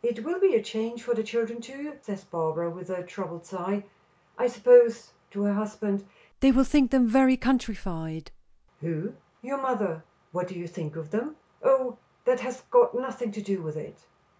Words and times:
"It 0.00 0.22
will 0.22 0.38
be 0.38 0.54
a 0.54 0.62
change 0.62 1.02
for 1.02 1.12
the 1.12 1.24
children, 1.24 1.60
too," 1.60 1.98
says 2.02 2.22
Barbara, 2.22 2.70
with 2.70 2.88
a 2.88 3.02
troubled 3.02 3.44
sigh. 3.44 3.82
"I 4.38 4.46
suppose," 4.46 5.10
to 5.32 5.42
her 5.42 5.54
husband, 5.54 6.06
"they 6.38 6.52
will 6.52 6.62
think 6.62 6.92
them 6.92 7.08
very 7.08 7.36
countrified." 7.36 8.30
"Who?" 8.80 9.14
"Your 9.40 9.60
mother" 9.60 10.04
"What 10.30 10.46
do 10.46 10.54
you 10.56 10.68
think 10.68 10.94
of 10.94 11.10
them?" 11.10 11.34
"Oh, 11.64 11.98
that 12.26 12.38
has 12.38 12.60
got 12.70 12.94
nothing 12.94 13.32
to 13.32 13.42
do 13.42 13.60
with 13.60 13.74
it." 13.76 14.06